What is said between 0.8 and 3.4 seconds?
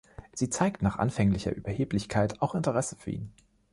nach anfänglicher Überheblichkeit auch Interesse für ihn.